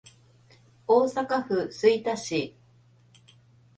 [0.87, 2.55] 大阪府吹田市